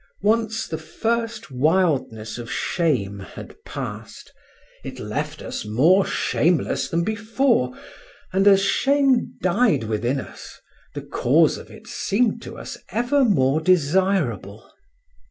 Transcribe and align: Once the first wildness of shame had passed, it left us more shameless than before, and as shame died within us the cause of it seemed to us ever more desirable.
Once 0.23 0.65
the 0.67 0.79
first 0.79 1.51
wildness 1.51 2.39
of 2.39 2.51
shame 2.51 3.19
had 3.19 3.55
passed, 3.65 4.33
it 4.83 4.97
left 4.97 5.43
us 5.43 5.63
more 5.63 6.07
shameless 6.07 6.89
than 6.89 7.03
before, 7.03 7.71
and 8.33 8.47
as 8.47 8.63
shame 8.63 9.35
died 9.43 9.83
within 9.83 10.19
us 10.19 10.59
the 10.95 11.03
cause 11.03 11.55
of 11.55 11.69
it 11.69 11.85
seemed 11.85 12.41
to 12.41 12.57
us 12.57 12.79
ever 12.89 13.23
more 13.23 13.61
desirable. 13.61 14.73